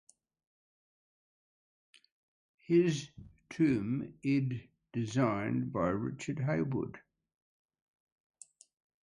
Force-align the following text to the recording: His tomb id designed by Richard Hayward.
His 2.65 3.11
tomb 3.51 4.15
id 4.23 4.67
designed 4.93 5.71
by 5.71 5.89
Richard 5.89 6.39
Hayward. 6.39 6.99